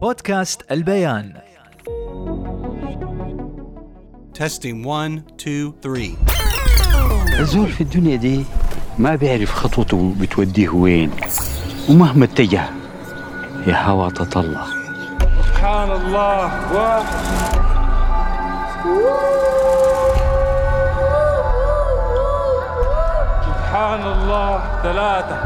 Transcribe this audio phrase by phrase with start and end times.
[0.00, 1.32] بودكاست البيان.
[4.34, 6.16] Testing one, two, three.
[7.40, 8.44] الزول في الدنيا دي
[8.98, 11.10] ما بيعرف خطوته بتوديه وين
[11.90, 12.64] ومهما اتجه
[13.66, 14.64] يا هوا تطلع.
[15.46, 17.04] سبحان الله واحد
[23.46, 25.36] سبحان الله ثلاثة.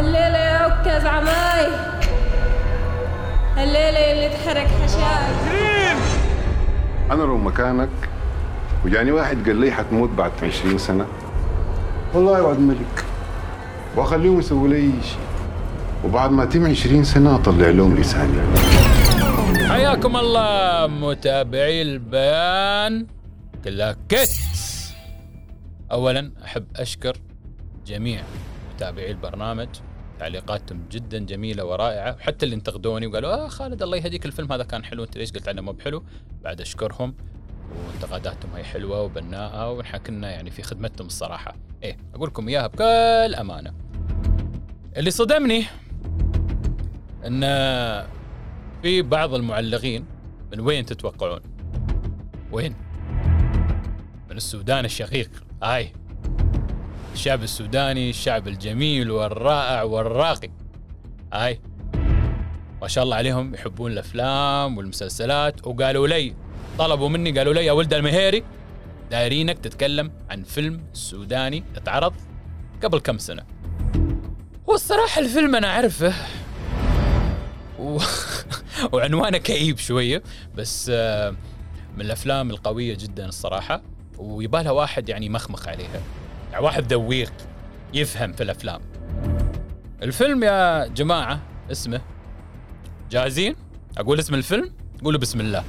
[0.00, 1.92] الليلة يا عكاز عماي
[3.58, 5.96] الليلة اللي تحرك حشاي
[7.10, 7.88] أنا لو مكانك
[8.84, 11.06] وجاني واحد قال لي حتموت بعد 20 سنة.
[12.14, 13.04] والله يا وعد ملك
[13.96, 15.18] وأخليهم يسووا لي شيء.
[16.04, 18.54] وبعد ما تم 20 سنة أطلع لهم رساله
[19.68, 23.06] حياكم الله متابعي البيان.
[23.64, 24.30] كلها كت
[25.92, 27.16] اولا أحب أشكر
[27.86, 28.22] جميع
[28.74, 29.68] متابعي البرنامج.
[30.22, 32.14] تعليقاتهم جدا جميلة ورائعة.
[32.14, 35.04] وحتى اللي انتقدوني وقالوا آه خالد الله يهديك الفيلم هذا كان حلو.
[35.04, 36.04] انت ليش قلت عنه مو بحلو؟
[36.42, 37.14] بعد أشكرهم.
[37.86, 41.56] وانتقاداتهم هي حلوة وبناءة ونحن كنا يعني في خدمتهم الصراحة.
[41.82, 43.74] إيه أقول لكم إياها بكل أمانة.
[44.96, 45.64] اللي صدمني
[47.26, 47.40] إن
[48.82, 50.04] في بعض المعلقين
[50.52, 51.40] من وين تتوقعون؟
[52.52, 52.74] وين؟
[54.30, 55.30] من السودان الشقيق.
[55.62, 55.92] هاي.
[57.12, 60.50] الشعب السوداني الشعب الجميل والرائع والراقي.
[61.32, 61.60] هاي.
[62.82, 65.66] ما شاء الله عليهم يحبون الأفلام والمسلسلات.
[65.66, 66.34] وقالوا لي
[66.78, 68.44] طلبوا مني قالوا لي يا ولد المهيري
[69.10, 72.14] دايرينك تتكلم عن فيلم سوداني اتعرض
[72.82, 73.42] قبل كم سنة.
[74.66, 76.14] والصراحه الفيلم أنا أعرفه
[77.78, 77.98] و...
[78.92, 80.22] وعنوانه كئيب شوية
[80.54, 81.30] بس آه،
[81.96, 83.82] من الأفلام القوية جدا الصراحة.
[84.18, 86.02] ويبالها واحد يعني مخمخ عليها.
[86.60, 87.32] واحد ذويق
[87.94, 88.80] يفهم في الأفلام.
[90.02, 92.00] الفيلم يا جماعة اسمه
[93.10, 93.56] جاهزين؟
[93.98, 94.72] أقول اسم الفيلم
[95.04, 95.64] قولوا بسم الله.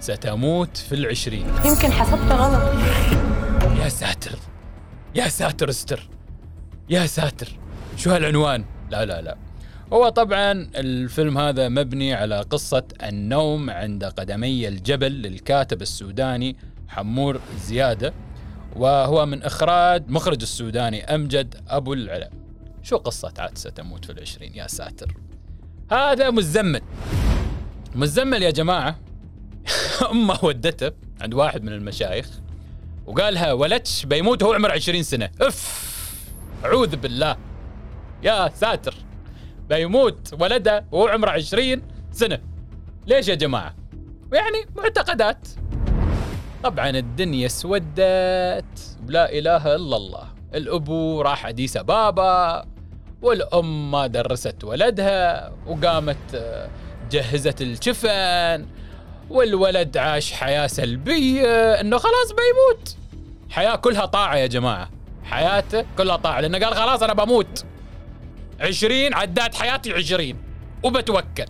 [0.00, 1.46] ستموت في العشرين.
[1.64, 2.74] يمكن حسبت غلط.
[3.82, 4.38] يا ساتر
[5.14, 6.08] يا ساتر استر
[6.90, 7.48] يا ساتر.
[7.96, 9.36] شو هالعنوان؟ لا لا لا.
[9.92, 16.56] هو طبعا الفيلم هذا مبني على قصة النوم عند قدمي الجبل للكاتب السوداني
[16.88, 18.12] حمور زيادة.
[18.76, 22.30] وهو من إخراج مخرج السوداني أمجد أبو العلا
[22.82, 25.14] شو قصة عاد ستموت في العشرين يا ساتر؟
[25.90, 26.80] هذا مزمل.
[27.94, 28.98] مزمل يا جماعة.
[30.12, 32.28] أمه ودته عند واحد من المشايخ
[33.06, 35.30] وقالها ولدش بيموت وهو عمره 20 سنة.
[35.40, 35.90] أف!
[36.64, 37.36] أعوذ بالله.
[38.22, 38.94] يا ساتر.
[39.68, 41.82] بيموت ولده وهو عمره 20
[42.12, 42.38] سنة.
[43.06, 43.74] ليش يا جماعة؟
[44.32, 45.48] يعني معتقدات.
[46.64, 50.24] طبعا الدنيا اسودت ولا إله إلا الله.
[50.54, 52.64] الأبو راح أديس أبابا
[53.22, 56.68] والأم ما درست ولدها وقامت آه،
[57.10, 58.66] جهزت الجفن
[59.30, 62.96] والولد عاش حياة سلبية إنه خلاص بيموت.
[63.50, 64.90] حياة كلها طاعة يا جماعة.
[65.24, 67.64] حياته كلها طاعة لأنه قال خلاص أنا بموت.
[68.60, 70.36] عشرين عدات حياتي عشرين.
[70.82, 71.46] وبتوكل.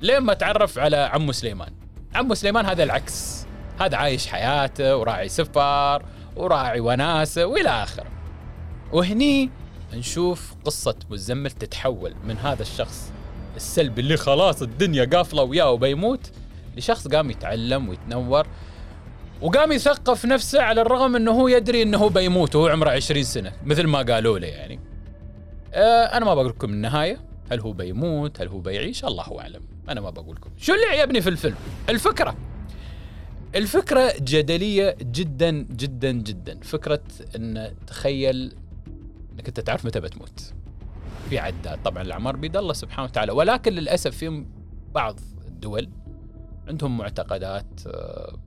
[0.00, 1.72] لين ما تعرف على عمو سليمان؟
[2.14, 3.46] عمو سليمان هذا العكس.
[3.80, 6.04] هذا عايش حياته وراعي سفر
[6.36, 8.06] وراعي وناسة وإلى آخره.
[8.92, 9.50] وهني
[9.94, 13.12] نشوف قصة مزمل تتحول من هذا الشخص
[13.56, 16.30] السلبي اللي خلاص الدنيا قافلة وياه وبيموت
[16.76, 18.46] لشخص قام يتعلم ويتنور
[19.42, 23.52] وقام يثقف نفسه على الرغم إنه هو يدري إنه هو بيموت وهو عمره 20 سنة
[23.64, 24.80] مثل ما قالوا له يعني.
[25.74, 27.20] آه أنا ما بقول لكم النهاية
[27.52, 29.62] هل هو بيموت هل هو بيعيش؟ الله أعلم.
[29.88, 30.50] أنا ما بقول لكم.
[30.58, 31.56] شو اللي عجبني في الفيلم؟
[31.88, 32.36] الفكرة.
[33.54, 36.60] الفكرة جدلية جدا جدا جدا.
[36.60, 37.02] فكرة
[37.36, 38.52] إن تخيل
[39.32, 40.52] إنك أنت تعرف متى بتموت.
[41.30, 43.32] في عداد طبعا الأعمار بيد الله سبحانه وتعالى.
[43.32, 44.44] ولكن للأسف في
[44.94, 45.88] بعض الدول
[46.68, 48.38] عندهم معتقدات آه،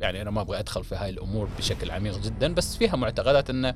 [0.00, 3.74] يعني أنا ما أبغى أدخل في هاي الأمور بشكل عميق جدا بس فيها معتقدات انه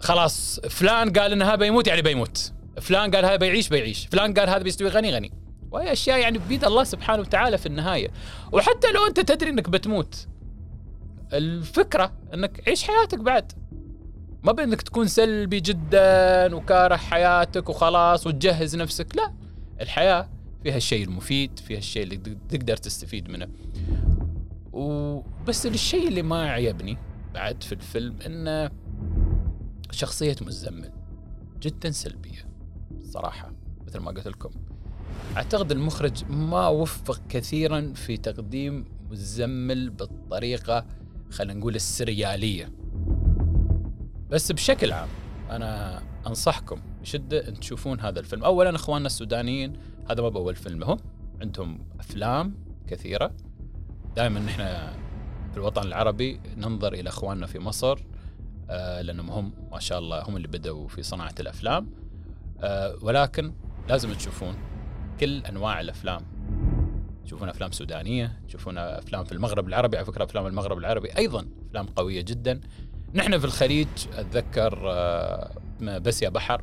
[0.00, 2.52] خلاص فلان قال إن هذا بيموت يعني بيموت.
[2.80, 4.06] فلان قال هذا بيعيش بيعيش.
[4.06, 5.32] فلان قال هذا بيستوي غني غني.
[5.70, 8.10] وهي أشياء يعني بيد الله سبحانه وتعالى في النهاية.
[8.52, 10.28] وحتى لو أنت تدري إنك بتموت
[11.32, 13.52] الفكرة إنك عيش حياتك بعد.
[14.42, 19.34] ما بانك تكون سلبي جدا وكاره حياتك وخلاص وتجهز نفسك لا.
[19.80, 20.28] الحياة
[20.62, 22.16] فيها الشيء المفيد فيها الشيء اللي
[22.48, 23.48] تقدر تستفيد منه.
[24.72, 26.98] وبس الشيء اللي ما عجبني
[27.34, 28.70] بعد في الفيلم انه
[29.90, 30.92] شخصية مزمل
[31.60, 32.48] جدا سلبية
[33.02, 33.52] صراحة
[33.86, 34.50] مثل ما قلت لكم.
[35.36, 40.86] أعتقد المخرج ما وفق كثيرا في تقديم مزمل بالطريقة
[41.30, 42.72] خلينا نقول السريالية.
[44.30, 45.08] بس بشكل عام
[45.50, 48.44] أنا أنصحكم بشدة أن تشوفون هذا الفيلم.
[48.44, 49.72] اولا إخواننا السودانيين
[50.10, 50.96] هذا ما بأول فيلم لهم
[51.40, 52.54] عندهم أفلام
[52.86, 53.32] كثيرة.
[54.16, 54.62] دائما نحن
[55.50, 57.98] في الوطن العربي ننظر إلى إخواننا في مصر
[58.70, 61.90] آه لأنهم هم ما شاء الله هم اللي بدأوا في صناعة الأفلام.
[62.60, 63.52] آه ولكن
[63.88, 64.54] لازم تشوفون
[65.20, 66.22] كل أنواع الأفلام.
[67.24, 71.86] تشوفون أفلام سودانية تشوفون أفلام في المغرب العربي على فكرة أفلام المغرب العربي أيضا أفلام
[71.86, 72.60] قوية جدا.
[73.14, 75.50] نحن في الخليج أتذكر آه،
[75.80, 76.62] بس يا بحر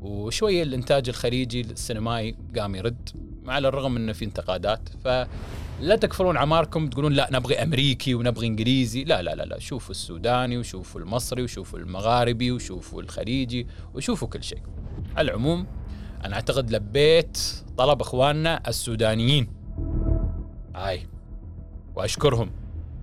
[0.00, 3.08] وشوية الإنتاج الخليجي السينمائي قام يرد
[3.46, 4.88] على الرغم إنه في انتقادات.
[5.04, 9.04] فلا تكفرون عماركم تقولون لا نبغي أمريكي ونبغي إنجليزي.
[9.04, 14.62] لا لا لا لا شوفوا السوداني وشوفوا المصري وشوفوا المغاربي وشوفوا الخليجي وشوفوا كل شيء.
[15.16, 15.66] على العموم
[16.24, 17.38] أنا أعتقد لبيت
[17.78, 19.48] طلب إخواننا السودانيين.
[20.74, 21.06] هاي.
[21.94, 22.50] وأشكرهم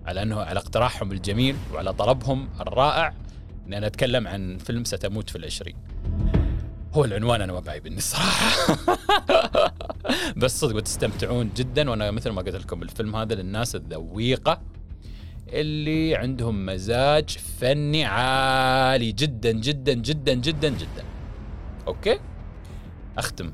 [0.06, 3.14] على أنه على اقتراحهم الجميل وعلى طلبهم الرائع
[3.68, 5.76] ان أنا أتكلم عن فيلم ستموت في العشرين.
[6.94, 8.78] هو العنوان أنا ما بعيبني الصراحه
[10.38, 11.90] بس صدق بتستمتعون جدا.
[11.90, 14.62] وأنا مثل ما قلت لكم الفيلم هذا للناس الذويقة
[15.48, 21.04] اللي عندهم مزاج فني عالي جدا جدا جدا جدا جدا.
[21.88, 22.20] أوكي؟
[23.18, 23.52] أختم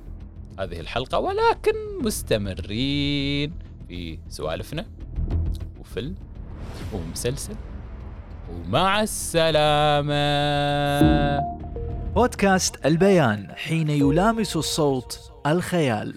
[0.60, 3.54] هذه الحلقة ولكن مستمرين
[3.88, 4.86] في سوالفنا
[5.80, 6.16] وفيلم
[6.94, 7.56] ومسلسل.
[8.54, 10.14] ومع السلامة.
[12.16, 16.16] بودكاست البيان حين يلامس الصوت الخيال.